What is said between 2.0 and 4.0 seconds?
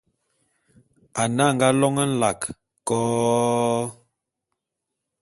nlak ko-o-o!